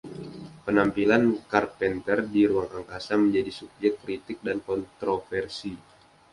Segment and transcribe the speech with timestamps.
[0.65, 5.73] Penampilan Carpenter di ruang angkasa menjadi subyek kritik dan kontroversi.